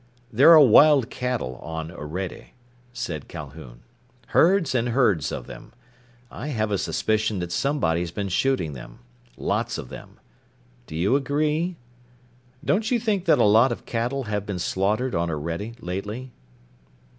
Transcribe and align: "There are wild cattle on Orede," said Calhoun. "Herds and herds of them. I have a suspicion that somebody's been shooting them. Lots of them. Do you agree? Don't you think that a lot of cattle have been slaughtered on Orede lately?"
"There 0.33 0.51
are 0.51 0.59
wild 0.59 1.11
cattle 1.11 1.57
on 1.57 1.91
Orede," 1.91 2.47
said 2.91 3.27
Calhoun. 3.27 3.81
"Herds 4.29 4.73
and 4.73 4.89
herds 4.89 5.31
of 5.31 5.45
them. 5.45 5.73
I 6.31 6.47
have 6.47 6.71
a 6.71 6.79
suspicion 6.79 7.37
that 7.37 7.51
somebody's 7.51 8.09
been 8.09 8.29
shooting 8.29 8.73
them. 8.73 9.01
Lots 9.37 9.77
of 9.77 9.89
them. 9.89 10.19
Do 10.87 10.95
you 10.95 11.15
agree? 11.15 11.77
Don't 12.65 12.89
you 12.89 12.99
think 12.99 13.25
that 13.25 13.37
a 13.37 13.43
lot 13.45 13.71
of 13.71 13.85
cattle 13.85 14.23
have 14.23 14.43
been 14.43 14.57
slaughtered 14.57 15.13
on 15.13 15.29
Orede 15.29 15.75
lately?" 15.81 16.31